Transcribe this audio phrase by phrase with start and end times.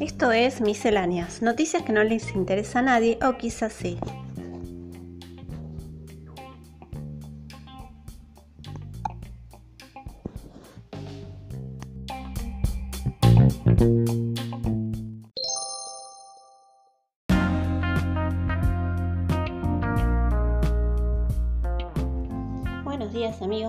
[0.00, 3.98] Esto es Misceláneas, noticias que no les interesa a nadie o quizás sí.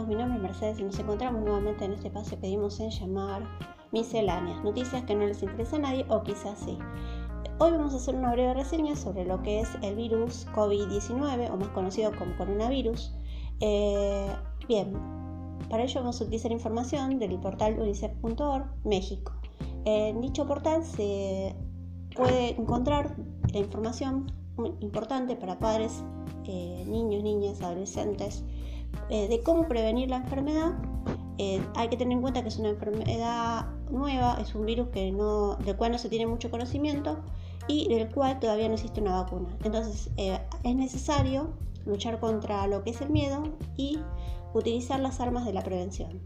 [0.09, 3.43] Mi nombre es Mercedes y nos encontramos nuevamente en este espacio que dimos en llamar
[3.91, 6.79] misceláneas, noticias que no les interesa a nadie o quizás sí.
[7.59, 11.57] Hoy vamos a hacer una breve reseña sobre lo que es el virus COVID-19 o
[11.57, 13.13] más conocido como coronavirus.
[13.59, 14.35] Eh,
[14.67, 14.93] bien,
[15.69, 19.31] para ello vamos a utilizar información del portal unicef.org México.
[19.85, 21.55] En dicho portal se
[22.15, 23.15] puede encontrar
[23.53, 26.03] la información muy importante para padres,
[26.45, 28.43] eh, niños, niñas, adolescentes,
[29.09, 30.73] eh, de cómo prevenir la enfermedad.
[31.37, 35.11] Eh, hay que tener en cuenta que es una enfermedad nueva, es un virus que
[35.11, 37.19] no, del cual no se tiene mucho conocimiento
[37.67, 39.49] y del cual todavía no existe una vacuna.
[39.63, 41.53] Entonces es necesario
[41.85, 43.43] luchar contra lo que es el miedo
[43.77, 43.99] y
[44.53, 46.21] utilizar las armas de la prevención.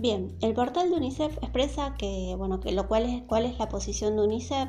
[0.00, 3.68] Bien, el portal de UNICEF expresa que, bueno, que lo cual es, cuál es la
[3.68, 4.68] posición de UNICEF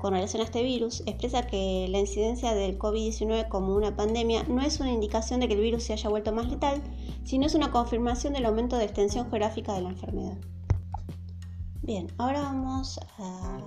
[0.00, 1.02] con relación a este virus.
[1.06, 5.54] Expresa que la incidencia del COVID-19 como una pandemia no es una indicación de que
[5.54, 6.82] el virus se haya vuelto más letal,
[7.24, 10.38] sino es una confirmación del aumento de extensión geográfica de la enfermedad.
[11.82, 13.58] Bien, ahora vamos a,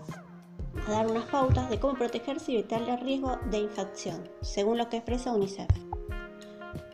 [0.88, 4.90] a dar unas pautas de cómo protegerse y evitar el riesgo de infección, según lo
[4.90, 5.87] que expresa UNICEF.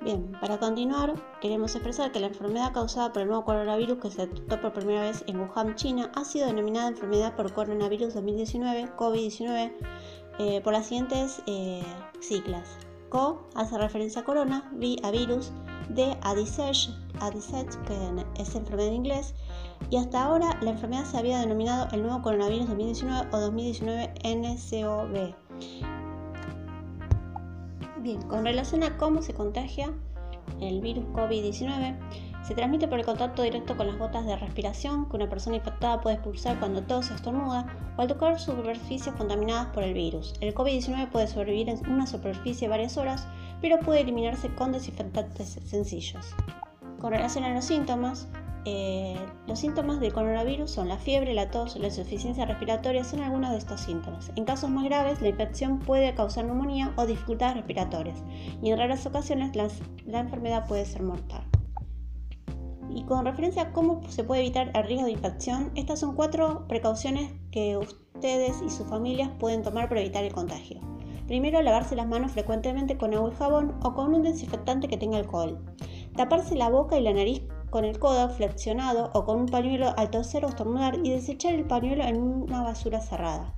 [0.03, 4.27] Bien, para continuar, queremos expresar que la enfermedad causada por el nuevo coronavirus que se
[4.27, 9.71] detectó por primera vez en Wuhan, China, ha sido denominada enfermedad por coronavirus 2019, COVID-19,
[10.39, 11.81] eh, por las siguientes eh,
[12.19, 12.67] siglas.
[13.11, 15.53] CO hace referencia a corona, V a virus,
[15.87, 16.91] D a disease,
[17.87, 19.33] que es enfermedad en inglés,
[19.89, 25.92] y hasta ahora la enfermedad se había denominado el nuevo coronavirus 2019 o 2019 NCOV.
[28.03, 29.93] Bien, con relación a cómo se contagia
[30.59, 31.95] el virus COVID-19,
[32.45, 36.01] se transmite por el contacto directo con las gotas de respiración que una persona infectada
[36.01, 37.65] puede expulsar cuando tose o estornuda
[37.95, 40.33] o al tocar superficies contaminadas por el virus.
[40.41, 43.25] El COVID-19 puede sobrevivir en una superficie varias horas,
[43.61, 46.35] pero puede eliminarse con desinfectantes sencillos.
[46.99, 48.27] Con relación a los síntomas,
[48.65, 53.51] eh, los síntomas del coronavirus son la fiebre, la tos, la insuficiencia respiratoria, son algunos
[53.51, 54.31] de estos síntomas.
[54.35, 58.23] En casos más graves, la infección puede causar neumonía o dificultades respiratorias,
[58.61, 61.43] y en raras ocasiones la, enfermedad puede ser mortal.
[62.89, 66.65] Y con referencia a cómo se puede evitar el riesgo de infección, estas son cuatro
[66.67, 70.79] precauciones que ustedes y sus familias pueden tomar para evitar el contagio.
[71.27, 75.17] Primero, lavarse las manos frecuentemente con agua y jabón o con un desinfectante que tenga
[75.17, 75.59] alcohol.
[76.15, 77.41] Taparse la boca y la nariz
[77.73, 81.65] con el codo flexionado o con un pañuelo al toser o estornudar y desechar el
[81.65, 83.55] pañuelo en una basura cerrada.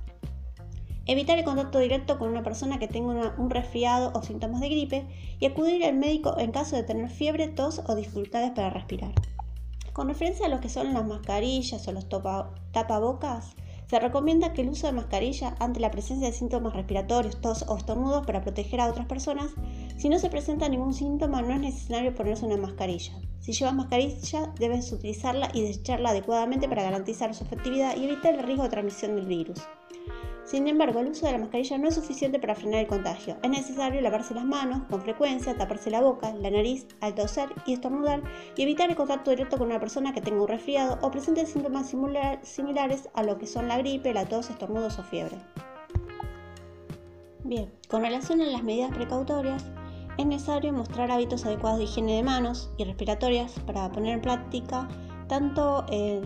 [1.05, 5.05] Evitar el contacto directo con una persona que tenga un resfriado o síntomas de gripe
[5.37, 9.11] y acudir al médico en caso de tener fiebre, tos o dificultades para respirar.
[9.91, 12.07] Con referencia a lo que son las mascarillas o los
[12.71, 13.53] tapabocas,
[13.89, 17.75] se recomienda que el uso de mascarilla ante la presencia de síntomas respiratorios, tos o
[17.75, 19.51] estornudos para proteger a otras personas.
[19.97, 23.13] Si no se presenta ningún síntoma, no es necesario ponerse una mascarilla.
[23.39, 28.43] Si llevas mascarilla, debes utilizarla y desecharla adecuadamente para garantizar su efectividad y evitar el
[28.43, 29.61] riesgo de transmisión del virus.
[30.45, 33.35] Sin embargo, el uso de la mascarilla no es suficiente para frenar el contagio.
[33.41, 37.73] Es necesario lavarse las manos con frecuencia, taparse la boca, la nariz al toser y
[37.73, 38.21] estornudar
[38.55, 41.89] y evitar el contacto directo con una persona que tenga un resfriado o presente síntomas
[42.43, 45.37] similares a lo que son la gripe, la tos, estornudos o fiebre.
[47.43, 49.65] Bien, con relación a las medidas precautorias,
[50.17, 54.87] es necesario mostrar hábitos adecuados de higiene de manos y respiratorias para poner en práctica
[55.27, 56.21] tanto en,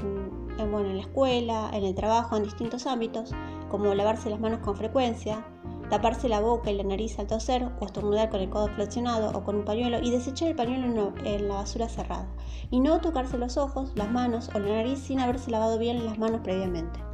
[0.58, 3.32] bueno, en la escuela, en el trabajo, en distintos ámbitos,
[3.70, 5.46] como lavarse las manos con frecuencia,
[5.90, 9.44] taparse la boca y la nariz al toser o estornudar con el codo flexionado o
[9.44, 12.28] con un pañuelo y desechar el pañuelo en la basura cerrada.
[12.70, 16.20] Y no tocarse los ojos, las manos o la nariz sin haberse lavado bien las
[16.20, 17.09] manos previamente.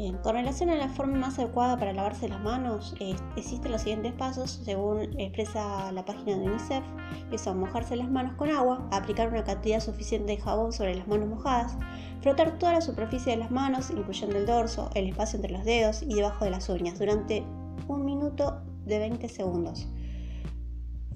[0.00, 2.94] Bien, con relación a la forma más adecuada para lavarse las manos,
[3.36, 6.82] existen los siguientes pasos según expresa la página de UNICEF,
[7.30, 11.06] que son mojarse las manos con agua, aplicar una cantidad suficiente de jabón sobre las
[11.06, 11.76] manos mojadas,
[12.22, 16.00] frotar toda la superficie de las manos, incluyendo el dorso, el espacio entre los dedos
[16.00, 17.44] y debajo de las uñas, durante
[17.86, 19.86] un minuto de 20 segundos.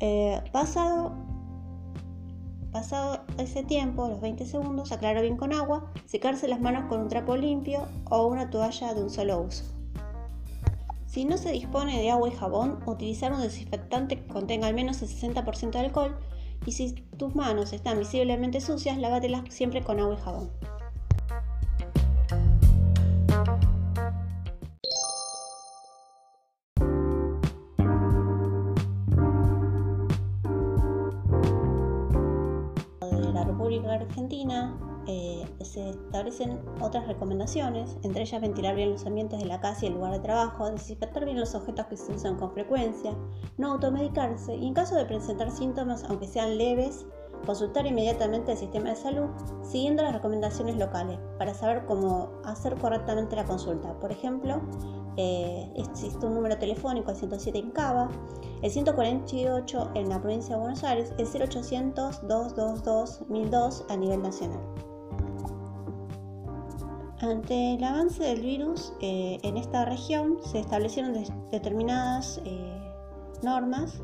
[0.00, 1.24] Eh, pasado
[2.74, 7.08] Pasado ese tiempo, los 20 segundos, aclarar bien con agua, secarse las manos con un
[7.08, 9.64] trapo limpio o una toalla de un solo uso.
[11.06, 15.00] Si no se dispone de agua y jabón, utilizar un desinfectante que contenga al menos
[15.00, 16.16] el 60% de alcohol
[16.66, 20.50] Y si tus manos están visiblemente sucias, lávatelas siempre con agua y jabón.
[33.74, 39.60] República Argentina eh, se establecen otras recomendaciones, entre ellas ventilar bien los ambientes de la
[39.60, 43.12] casa y el lugar de trabajo, desinfectar bien los objetos que se usan con frecuencia,
[43.58, 47.04] no automedicarse y en caso de presentar síntomas, aunque sean leves,
[47.44, 49.28] consultar inmediatamente el sistema de salud
[49.62, 53.92] siguiendo las recomendaciones locales para saber cómo hacer correctamente la consulta.
[54.00, 54.62] Por ejemplo,
[55.16, 58.10] eh, existe un número telefónico, el 107 en Cava,
[58.62, 64.60] el 148 en la provincia de Buenos Aires, el 0800-222-1002 a nivel nacional.
[67.20, 71.14] Ante el avance del virus eh, en esta región se establecieron
[71.50, 72.78] determinadas eh,
[73.42, 74.02] normas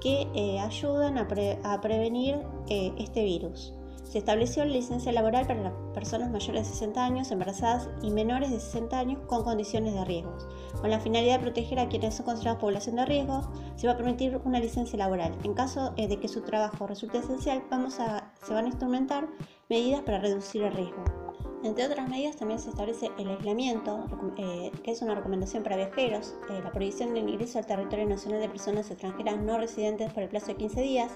[0.00, 2.38] que eh, ayudan a, prevenir
[2.68, 3.74] este virus.
[4.04, 8.50] Se estableció la licencia laboral para las personas mayores de 60 años, embarazadas y menores
[8.50, 10.36] de 60 años con condiciones de riesgo.
[10.80, 13.96] Con la finalidad de proteger a quienes son considerados población de riesgo, se va a
[13.96, 15.34] permitir una licencia laboral.
[15.42, 19.28] En caso de que su trabajo resulte esencial, vamos a, se van a instrumentar
[19.68, 21.23] medidas para reducir el riesgo.
[21.64, 24.04] Entre otras medidas también se establece el aislamiento,
[24.36, 28.42] eh, que es una recomendación para viajeros, eh, la prohibición del ingreso al territorio nacional
[28.42, 31.12] de personas extranjeras no residentes por el plazo de 15 días,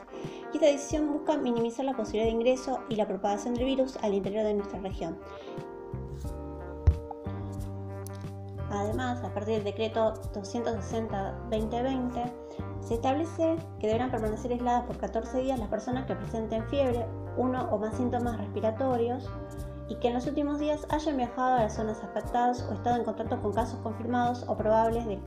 [0.55, 4.43] esta decisión busca minimizar la posibilidad de ingreso y la propagación del virus al interior
[4.43, 5.19] de nuestra región.
[8.71, 12.33] Además, a partir del decreto 260-2020,
[12.81, 17.05] se establece que deberán permanecer aisladas por 14 días las personas que presenten fiebre,
[17.37, 19.29] uno o más síntomas respiratorios,
[19.89, 23.05] y que en los últimos días hayan viajado a las zonas afectadas o estado en
[23.05, 25.19] contacto con casos confirmados o probables de,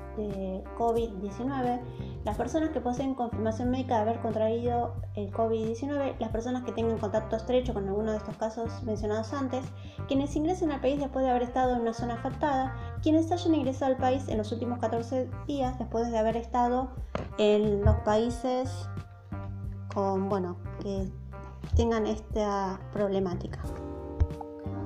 [0.78, 1.82] COVID-19,
[2.24, 6.98] las personas que poseen confirmación médica de haber contraído el COVID-19, las personas que tengan
[7.00, 9.66] contacto estrecho con alguno de estos casos mencionados antes,
[10.08, 13.92] quienes ingresen al país después de haber estado en una zona afectada, quienes hayan ingresado
[13.92, 16.92] al país en los últimos 14 días después de haber estado
[17.38, 18.88] en los países
[19.94, 21.12] con, bueno, que
[21.76, 23.60] tengan esta problemática.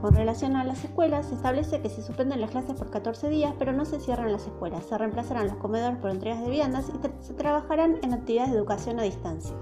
[0.06, 3.56] Con relación a las escuelas, se establece que se suspenden las clases por 14 días,
[3.58, 4.86] pero no se cierran las escuelas.
[4.86, 9.00] Se reemplazarán los comedores por entregas de viandas y se trabajarán en actividades de educación
[9.00, 9.56] a distancia.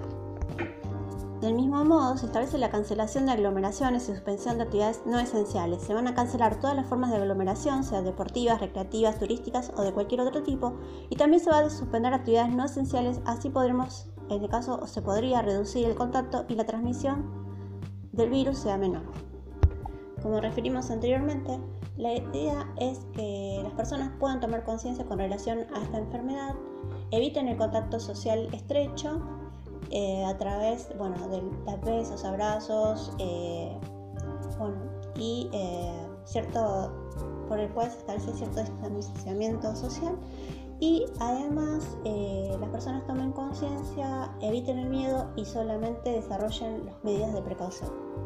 [1.40, 5.82] Del mismo modo, se establece la cancelación de aglomeraciones y suspensión de actividades no esenciales.
[5.82, 9.94] Se van a cancelar todas las formas de aglomeración, sea deportivas, recreativas, turísticas o de
[9.94, 10.74] cualquier otro tipo,
[11.10, 15.02] y también se va a suspender actividades no esenciales, así podremos, en este caso, se
[15.02, 17.32] podría reducir el contacto y la transmisión
[18.12, 19.33] del virus sea menor.
[20.24, 21.60] Como referimos anteriormente,
[21.98, 26.56] la idea es que las personas puedan tomar conciencia con relación a esta enfermedad,
[27.12, 29.22] eviten el contacto social estrecho
[29.92, 33.78] eh, a través bueno, de las besos, abrazos eh,
[35.16, 36.92] y eh, cierto,
[37.50, 38.64] por el cual se establece cierto
[38.96, 40.16] distanciamiento social
[40.80, 41.98] y además
[42.60, 48.23] las personas tomen conciencia, eviten el miedo y solamente desarrollen las medidas de precaución.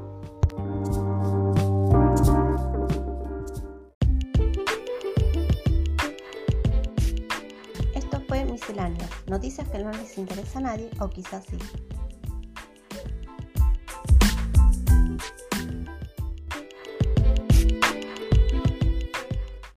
[9.27, 11.57] Noticias que no les interesa a nadie o quizás sí.